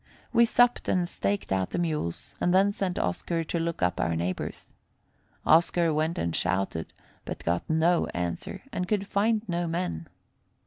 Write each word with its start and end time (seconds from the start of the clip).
We 0.33 0.45
supped 0.45 0.89
and 0.89 1.07
staked 1.07 1.51
out 1.51 1.69
the 1.69 1.77
mules, 1.77 2.33
and 2.41 2.51
then 2.55 2.71
sent 2.71 2.97
Oscar 2.97 3.43
to 3.43 3.59
look 3.59 3.83
up 3.83 3.99
our 3.99 4.15
neighbors. 4.15 4.73
Oscar 5.45 5.93
went 5.93 6.17
and 6.17 6.35
shouted, 6.35 6.91
but 7.23 7.43
got 7.45 7.69
no 7.69 8.07
answer, 8.07 8.63
and 8.71 8.87
could 8.87 9.05
find 9.05 9.43
no 9.47 9.67
men. 9.67 10.07